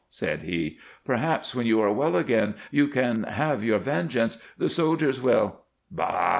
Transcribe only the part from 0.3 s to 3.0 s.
he. "Perhaps when you are well again you